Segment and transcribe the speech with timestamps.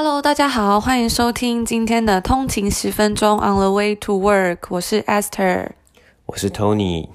[0.00, 5.70] Hello，大家好，欢迎收听今天的通勤十分钟 On the way to work，我是 Esther，
[6.26, 7.08] 我是 Tony。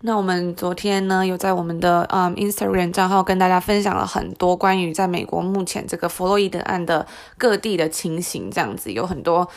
[0.00, 7.06] 那我们昨天呢，有在我们的嗯 Instagram 账号跟大家分享了很多关于在美国目前这个弗洛伊德案的
[7.38, 9.48] 各地的情形，这样子有很多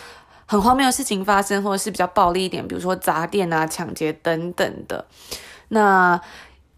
[0.46, 5.04] 很荒谬的事情发生，或者是比较暴力一点，比如说砸店啊、抢劫等等的。
[5.70, 6.22] 那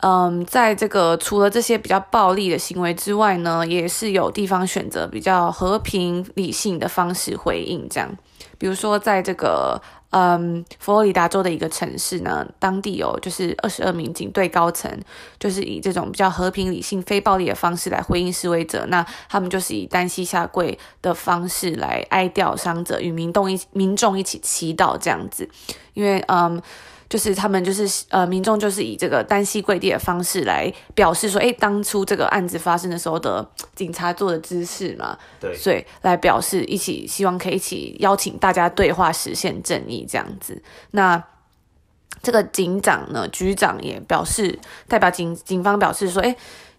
[0.02, 8.18] 嗯，在这个除了这些比较暴力的行为之外呢，也是有地方选择比较和平理性的方式回应，这样，
[8.58, 9.80] 比如说在这个
[10.10, 14.92] 嗯佛罗里达州的一个城市呢，当地有就是二十二名警队高层，
[15.40, 25.48] 就是以这种比较和平理性、非暴力的方式来回应示威者，那他们就是以单膝下跪的方式来哀悼伤者，与民动一民众一起祈祷这样子，
[25.94, 26.60] 因为嗯。
[27.12, 40.64] 就是他们就是呃，民众就是以这个单膝跪地的方式来表示说，哎，当初这个案子发生的时候的警察做的姿势嘛，对，所以来表示一起希望可以一起邀请大家对话，实现正义这样子。
[40.92, 41.22] 那
[42.24, 46.34] 这个警长呢，局长也表示，代表警警方表示说，哎。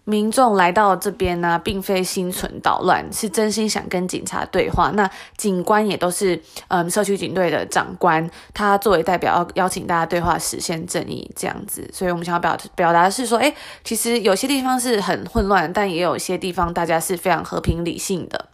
[0.05, 4.91] 民众来到这边呢、啊，并非心存捣乱，是真心想跟警察对话。
[4.95, 11.89] 那警官也都是嗯，社区警队的长官，他作为代表要邀请大家对话，实现正义这样子。
[11.93, 18.47] 所以我们想要表表达的是说，诶，其实有些地方是很混乱，但也有些地方大家是非常和平理性的。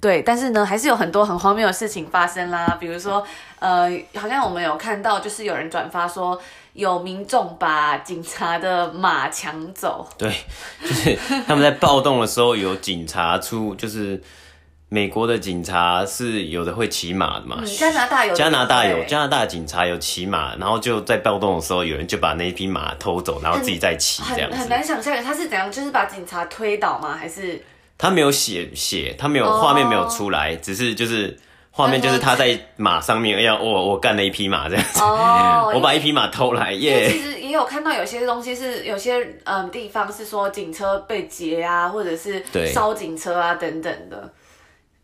[0.00, 2.76] 对，但是呢，还是有很多很荒谬的事情发生啦。
[2.78, 3.26] 比如说，
[3.58, 6.40] 呃，好像我们有看到，就是有人转发说。
[6.76, 10.30] 有民众把警察的马抢走，对，
[10.82, 14.22] 就是他们在暴动的时候，有警察出，就是
[14.90, 24.56] 美国的警察是有的会骑马的嘛，嗯，加拿大有，加拿大有，加拿大警察有骑马，然后就在暴动的时候，有人就把那一匹马偷走，然后自己再骑，这样子。
[24.56, 27.16] 很，很难想象他是怎样，就是把警察推倒吗？
[27.18, 27.64] 还是
[27.96, 30.62] 他没有写写，他没有画面没有出来，oh.
[30.62, 31.38] 只是就是。
[31.76, 37.06] 画面就是他在马上面，哎呀，我我干了一匹马这样子，哦、 我把一匹马偷来耶。
[37.10, 42.42] 其实也有看到有些东西是有些嗯地方是说警车被劫啊，或者是
[42.72, 44.32] 烧警车啊等等的，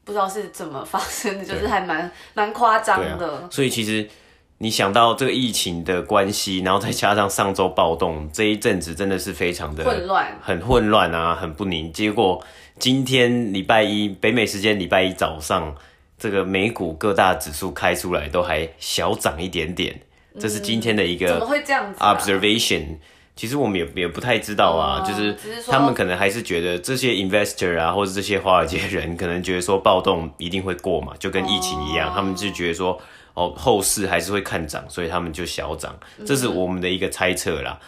[0.03, 3.49] 不知道是怎么发生的，就是还蛮蛮夸张的、啊。
[3.51, 4.09] 所以其实
[4.57, 11.93] 你想到这个疫情的关系，然后再加上上周暴动， 这一阵子真的是非常的混乱，很混乱啊，很不宁。
[11.93, 12.43] 结果
[12.79, 15.77] 今天礼拜一北美时间礼拜一早上。
[16.23, 20.01] 这个美股各大指数开出来都还小涨一点点，
[20.39, 21.41] 这是今天的一个
[21.99, 22.99] observation。
[23.35, 32.97] 其实我们也也不太知道啊，就是他们可能还是觉得这些 investor 啊，或者这些华尔街人可能觉得说暴动一定会过嘛，就跟疫情一样，他们就觉得说
[33.35, 37.81] 哦后市还是会看涨，所以他们就小涨，这是我们的一个猜测啦。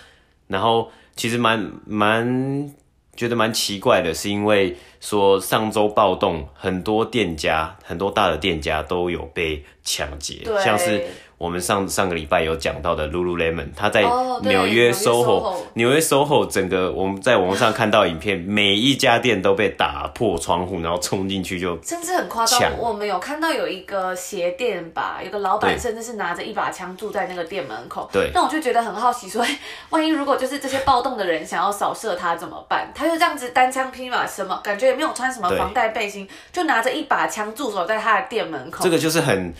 [0.49, 2.75] 然后其实蛮蛮。
[3.17, 11.05] 觉得蛮奇怪的，是因为说上周暴动，很多店家，很多大的店家都有被抢劫，像是。
[11.37, 14.03] 我们上上个礼拜有讲到的 Lululemon，他在
[14.43, 22.73] 纽约 SoHo，纽约 SoHo 整个我们在网上看到影片，每一家店都被打破窗户，然后冲进去就甚至很夸张。
[22.79, 28.09] 我们有看到有一个鞋店吧，有个老板甚至是拿着一把枪住在那个店门口。
[28.13, 29.45] 对，那我就觉得很好奇，说
[29.91, 32.91] 万一如果就是这些暴动的人想要扫射他怎么办？
[32.95, 38.85] 他就这样子单枪匹马，什么感觉也没有穿什么防弹背心，就拿着一把枪驻守在他的店门口。
[38.85, 39.53] 这个就是很。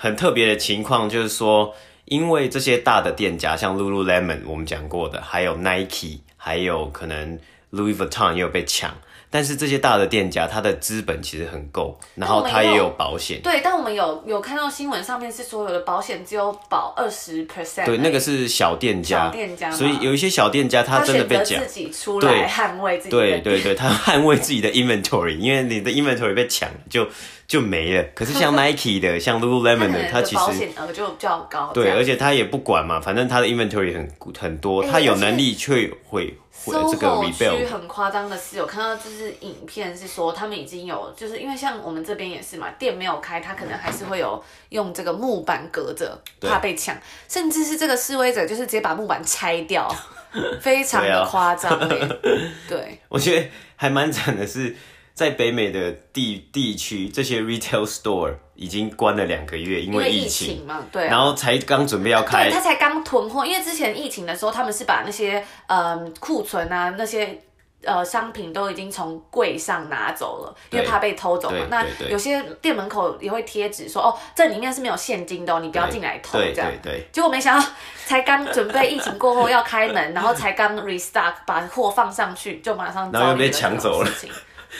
[0.00, 7.36] 很特别的情况就是说，因为这些大的店家，像 Lululemon 我们讲过的，还有 Nike，还有可能
[7.72, 8.94] Louis Vuitton 也有被抢。
[9.30, 13.42] 但是这些大的店家，他的资本其实很够，然后他也有保险。
[13.42, 17.84] 对，但我们有有看到新闻上面是所，有的保险只有保二十 percent。
[17.84, 19.26] 对，那个是小店家。
[19.26, 19.70] 小店家。
[19.70, 21.60] 所以有一些小店家，他真的被抢。
[21.60, 23.10] 自己出来捍卫自己。
[23.10, 27.06] 对对对，他捍卫自己的 inventory，因为你的 inventory 被抢就
[27.48, 28.04] 就没了。
[28.14, 31.72] 可是像 Nike 的，像 Lululemon 的，它其实保险额就比较高。
[31.74, 36.38] 对，而且它也不管嘛，反正它的 inventory 很很多，它有能力却会。
[36.66, 46.94] SOHO 区很夸张的是，有看到就是影片是说他们已经有，就是因为像我们这边也是嘛，店没有开，他可能还是会有用这个木板隔着，怕被抢，
[47.28, 49.88] 甚至是这个示威者就是直接把木板拆掉，
[50.60, 51.78] 非常的夸张。
[52.68, 54.76] 对，我觉得还蛮惨的是。
[55.18, 67.36] 在北美的地地区，这些 retail store 已经关了两个月，因为疫情，嘛，对、啊，然后才刚准备要开，对，他才刚囤货，因为之前疫情的时候，他们是把那些嗯库存啊那些
[67.82, 71.66] 呃商品都已经从柜上拿走了，因为怕被偷走嘛。
[71.68, 76.70] 那有些店门口也会贴纸说，哦，这里面是没有现金的，哦你不要进来偷这样。
[76.70, 77.08] 对对对。
[77.10, 77.66] 结果没想到，
[78.06, 84.30] 才刚准备疫情过后要开门，然后才刚 restock 把货放上去，就马上遭遇了这种事情。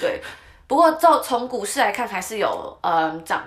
[0.00, 0.20] 对，
[0.66, 3.44] 不过照从股市来看，还是有嗯涨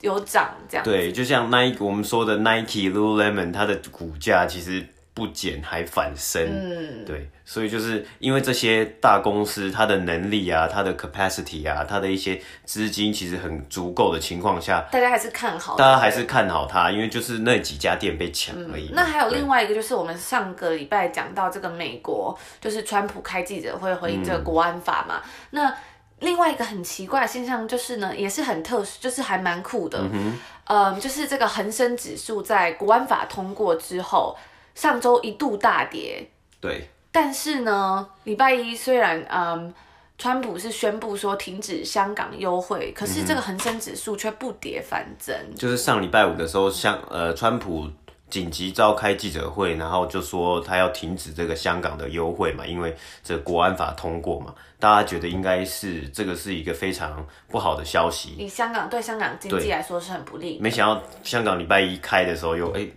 [0.00, 0.84] 有涨这样。
[0.84, 4.86] 对，就像 Nike 我们说的 Nike、Lululemon，它的股价其实。
[5.18, 18.92] 不减还反升，嗯，对，所以就是因为这些大公司它的能力啊，它的 capacity 啊，它的一些资金其实很足够的情况下，大家还是看好，大家还是看好它，因为就是那几家店被抢而已，嗯。
[18.94, 25.20] 那还有另外一个就是我们上个礼拜讲到这个美国，就是川普开记者会回应这个国安法嘛。
[25.24, 25.74] 嗯、那
[26.20, 34.36] 另外一个很奇怪的现象就是呢，也是很特殊，就是还蛮酷的，嗯，嗯，就是这个恒生指数在国安法通过之后。
[34.78, 36.24] 上周一度大跌，
[36.60, 39.74] 对，但是呢，礼拜一虽然嗯，
[40.16, 45.34] 川普是宣布说停止香港优惠，可是这个恒生指数却不跌反增。
[45.56, 47.88] 就是上礼拜五的时候，香呃，川普
[48.30, 60.60] 紧急召开记者会，然后就说他要停止这个香港的优惠嘛，因为这个国安法通过嘛，大家觉得应该是这个是一个非常不好的消息，以香港对香港经济来说是很不利。
[60.60, 62.82] 没想到香港礼拜一开的时候又哎。
[62.82, 62.92] 欸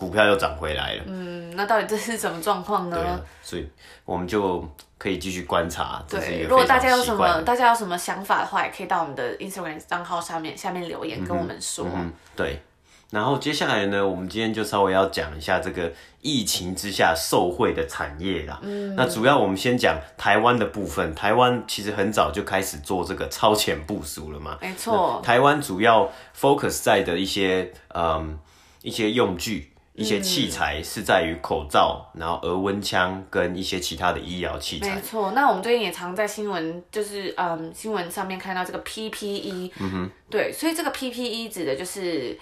[0.00, 1.02] 股票又涨回来了。
[1.06, 2.96] 嗯，那到底这是什么状况呢？
[2.96, 3.06] 对，
[3.42, 3.68] 所以
[4.06, 4.66] 我们就
[4.96, 6.02] 可以继续观察。
[6.08, 11.84] 对，如果大家有什么大家有什么想法的话，也可以到我们的 Instagram 账号上面下面留言跟我们说。
[11.84, 12.12] 嗯嗯。
[12.34, 12.62] 对，
[13.10, 15.92] 然后接下来呢，我们今天就稍微要讲一下这个
[16.22, 18.58] 疫情之下受惠的产业啦。
[18.62, 18.96] 嗯。
[18.96, 21.14] 那主要我们先讲台湾的部分。
[21.14, 24.56] 台湾其实很早就开始做这个超前部署了嘛。
[24.62, 25.20] 没错。
[25.22, 28.38] 台湾主要 focus 在的一些嗯
[28.80, 29.69] 一些用具。
[30.00, 34.94] 一些器材是在于口罩，嗯、然后额温枪跟一些其他的医疗器材。
[34.94, 39.70] 没错，那我们最近也常在新闻，就是嗯新闻上面看到这个 PPE。
[39.78, 40.10] 嗯哼。
[40.30, 42.38] 对，所以这个 PPE 指的就是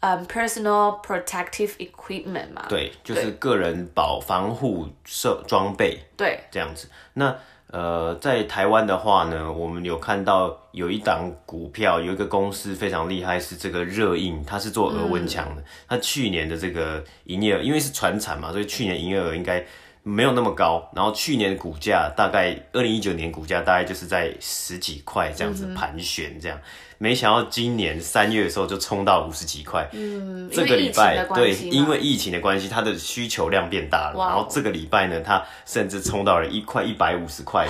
[0.00, 2.64] 嗯 Personal Protective Equipment 嘛。
[2.68, 5.98] 对，就是个人保防护设装备。
[6.16, 6.88] 对，这样子。
[7.12, 7.36] 那
[7.74, 15.64] 呃，在台湾的话呢，我们有看到有一档股票，有一个公司非常厉害，是这个热映，它是做额温枪的。
[15.88, 19.60] 它去年的这个营业额，因为是传产嘛，所以去年营业额应该
[20.04, 20.88] 没有那么高。
[20.94, 26.56] 然后去年股价大概二零一九年股价大概就是在十几块这样子盘旋这样。
[26.96, 37.66] 没想到今年三月的时候就冲到五十几块，嗯，这个礼拜对，因为疫情的关系，它的需求量变大了，然后这个礼拜呢，它甚至冲到了一块一百五十块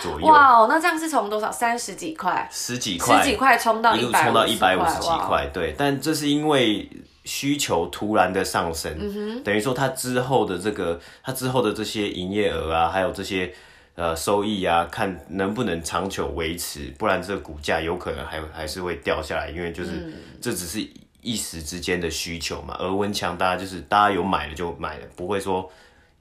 [0.00, 0.26] 左右。
[0.26, 5.74] 哇，那这样是从多少三十几块，十几块，十几块冲到一路冲到一百五十几块，对。
[5.76, 6.88] 但这是因为
[7.24, 13.52] 需求突然的上升，嗯、等于说它之后的这个，它之后的这些营业额啊，还有这些。
[13.96, 20.84] 呃，收益啊，看能不能长久维持，不然这个股价有可能还还是会掉下来，因为就是、嗯、这只是
[21.20, 22.76] 一时之间的需求嘛。
[22.80, 25.70] 而温强，大家就是大家有买了就买了，不会说，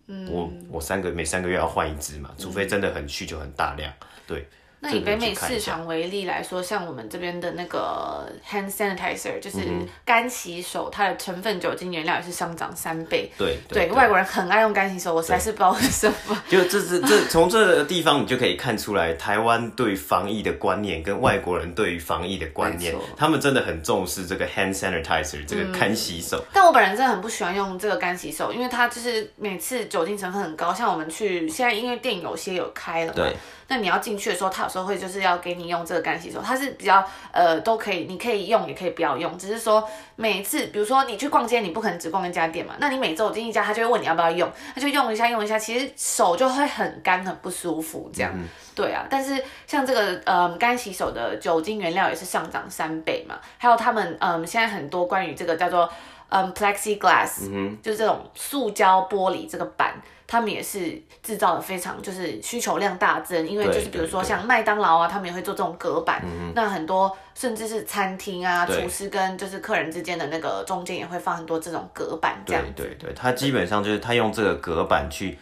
[0.06, 3.92] 嗯、我我三个每三个月要换一只嘛，除非真的很需求很大量，
[4.28, 4.48] 对。
[4.84, 9.60] 那以北美市场为例来说，像我们这边的那个 hand sanitizer，就是
[10.04, 13.32] 干洗手，它的成分酒精原料也是上涨三倍。
[13.38, 16.44] 对对，对，外国人很爱用干洗手，我实在是不知道为什么。
[16.50, 26.38] 就这是这从这个地方你就可以看出来，台湾对防疫的观念跟外国人对于防疫的观念，他们真的很重视这个 hand sanitizer 这个干洗手。
[26.40, 26.46] 嗯。
[26.52, 30.74] 但我本人真的很不喜欢用这个干洗手，因为它就是每次酒精成分很高。
[30.74, 33.14] 像我们去现在因为店有些有开了嘛。
[33.16, 33.34] 对。
[33.70, 49.06] 那你要进去的时候，它有时候会就是要给你用这个干洗手，它是比较呃都可以，你可以用也可以不要用，只是说每一次，比如说你去逛街，你不可能只逛一家店嘛，那你每走进一家，他就会问你要不要用，他就用一下用一下，其实手就会很干很不舒服这样，嗯、对啊。
[49.08, 55.88] 但是像这个呃干洗手的酒精原料也是上涨三倍嘛，还有他们嗯、呃、现在很多关于这个叫做
[56.34, 59.94] 嗯 plexiglass，嗯，就是这种塑胶玻璃这个板。
[60.26, 66.24] 他们也是制造的非常，就是需求量大增，因为就是比如说像麦当劳啊，他们也会做这种隔板。
[66.56, 72.42] 那很多甚至是餐厅啊，厨师跟就是客人之间的那个中间也会放很多这种隔板。
[72.48, 75.38] 这样对对对，他基本上就是他用这个隔板去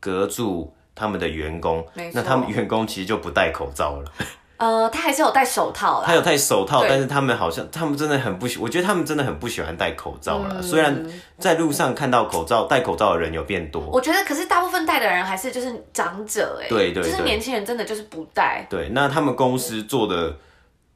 [0.00, 4.12] 隔住他们的员工，那他们员工其实就不戴口罩了。
[4.58, 6.06] 呃，他还是有戴手套啦。
[6.06, 10.48] 他有戴手套，但是他们好像，他们真的很不喜，我觉得他们真的很不喜欢戴口罩啦。
[10.52, 11.04] 嗯、虽然
[11.38, 18.66] 在路上看到口罩戴口罩的人有变多，我觉得，可是大部分戴的人还是就是长者、欸，哎，对，对对，就是年轻人真的就是不戴。
[18.70, 20.34] 对，那他们公司做的，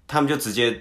[0.09, 0.81] 他们就直接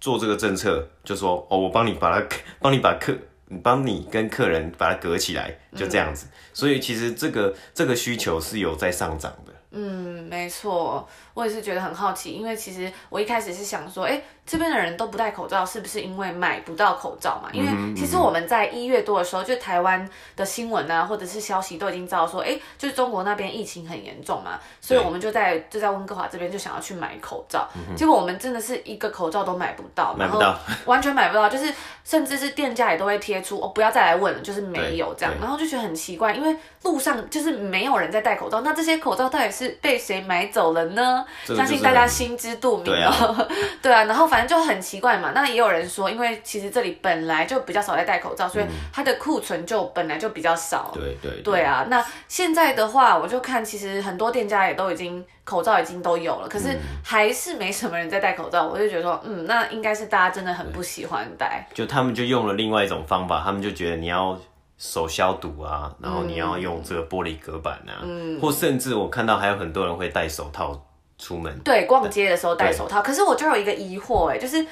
[0.00, 2.26] 做这个政策，就说哦，我帮你把它，
[2.60, 3.14] 帮你把客，
[3.62, 6.26] 帮你跟客人把它隔起来，就这样子。
[6.26, 9.52] 嗯、所以其实这个这个需求是有在上涨的。
[9.70, 11.06] 嗯，没错，
[11.38, 17.48] 我也是觉得很好奇，因为其实我一开始是想说，哎，这边的人都不戴口罩，是不是因为买不到口罩嘛？
[17.52, 20.04] 因为其实我们在一月多的时候，就台湾
[20.34, 41.24] 的新闻啊，或者是消息都已经知道说，哎，就是中国那边疫情很严重嘛，所以我们就在就在温哥华这边就想要去买口罩，结果我们真的是一个口罩都买不到，买不到， 完全买不到，就是甚至是店家也都会贴出，哦，不要再来问了，就是没有这样，然后就觉得很奇怪，因为路上就是没有人在戴口罩，那这些口罩到底是被谁买走了呢？
[41.44, 42.84] 相信大家心知肚明哦。
[42.84, 43.48] 对啊，
[43.82, 45.32] 对啊，然后反正就很奇怪嘛。
[45.34, 50.90] 那也有人说，因为其实这里本来就比较少在戴口罩，所以它的库存就本来就比较少。
[50.94, 51.42] 对对对。
[51.42, 58.66] 对啊，那现在的话，我就看其实很多店家也都已经口罩已经都有了，可是还是没什么人在戴口罩。
[58.66, 61.66] 我就觉得说，嗯，那应该是大家真的很不喜欢戴。
[61.74, 64.38] 就他们就用了另外一种方法，他们就觉得你要。
[64.80, 70.80] 手消毒啊，然后你要用这个玻璃隔板啊，嗯，或甚至我看到还有很多人会戴手套
[71.18, 71.58] 出门。
[71.60, 73.02] 对，逛街的时候戴手套。
[73.02, 74.64] 可是我就有一个疑惑，哎，就是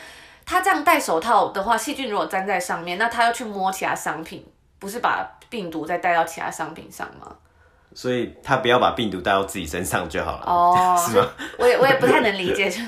[0.45, 4.47] 他这样戴手套的话，细菌如果粘在上面，那他要去摸其他商品，
[4.79, 7.37] 不是把病毒再带到其他商品上吗？
[7.95, 10.45] 所以他不要把病毒带到自己身上就好了。
[10.45, 11.27] 哦， 是吗？
[11.59, 12.81] 我也我也不太能理解，就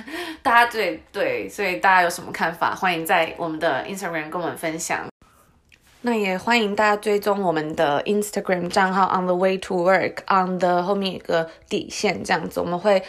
[0.43, 2.75] 大家对对，所以大家有什么看法？
[2.75, 5.07] 欢迎在我们的 Instagram 跟我们分享。
[6.03, 13.03] 那也欢迎大家追踪我们的 Instagram 账号 On the way to work，on the 后面一个底线，这样子我们会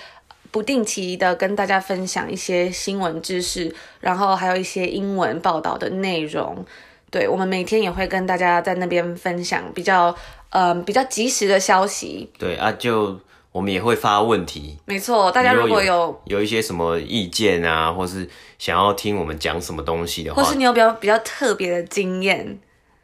[0.51, 6.65] 不定期的跟大家分享一些新闻知识，然后还有一些英文报道的内容。
[7.11, 10.15] 对，我们每天也会跟大家在那边分享比较
[10.51, 12.29] 嗯、呃、比较及时的消息。
[12.37, 13.19] 对啊，就
[13.51, 14.77] 我们也会发问题。
[14.85, 18.29] 没错，大家如果有有，有一些什么意见啊，或是
[18.59, 22.59] 想要听我们讲什么东西的话，或是你有比较比较特别的经验。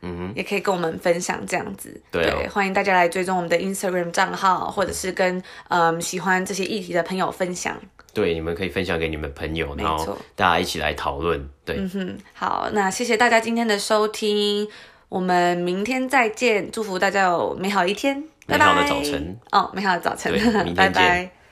[0.05, 7.75] 嗯，也可以跟我们分享这样子，对，哦、对，欢迎大家来追踪我们的 Instagram 账号，或者是跟嗯喜欢这些议题的朋友分享。
[8.13, 11.49] 对，你们可以分享给你们朋友，然后大家一起来讨论。
[11.65, 14.67] 对，嗯哼，好，那谢谢大家今天的收听，
[15.09, 20.31] 我们明天再见，祝福大家有美好一天，美好的早晨拜拜哦，美好的早晨，
[20.63, 20.75] 明天见。
[20.75, 21.44] 拜拜。